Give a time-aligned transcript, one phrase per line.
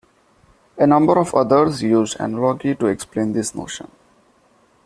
[0.79, 3.91] A number of others used analogy to explain this notion.